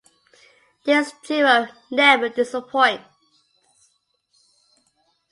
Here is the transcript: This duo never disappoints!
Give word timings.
This 0.83 1.13
duo 1.27 1.67
never 1.91 2.27
disappoints! 2.29 3.05